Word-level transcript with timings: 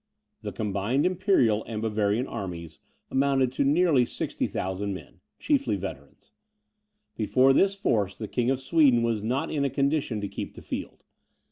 The 0.41 0.51
combined 0.51 1.05
Imperial 1.05 1.63
and 1.65 1.79
Bavarian 1.79 2.25
armies 2.25 2.79
amounted 3.11 3.51
to 3.51 3.63
nearly 3.63 4.03
60,000 4.03 4.95
men, 4.95 5.19
chiefly 5.37 5.75
veterans. 5.75 6.31
Before 7.15 7.53
this 7.53 7.75
force, 7.75 8.17
the 8.17 8.27
King 8.27 8.49
of 8.49 8.59
Sweden 8.59 9.03
was 9.03 9.21
not 9.21 9.51
in 9.51 9.63
a 9.63 9.69
condition 9.69 10.19
to 10.19 10.27
keep 10.27 10.55
the 10.55 10.63
field. 10.63 11.03